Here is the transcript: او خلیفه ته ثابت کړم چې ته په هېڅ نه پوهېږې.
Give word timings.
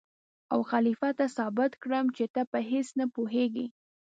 او 0.53 0.59
خلیفه 0.71 1.09
ته 1.17 1.25
ثابت 1.37 1.71
کړم 1.83 2.05
چې 2.17 2.25
ته 2.33 2.41
په 2.51 2.59
هېڅ 2.69 2.87
نه 2.99 3.05
پوهېږې. 3.15 3.65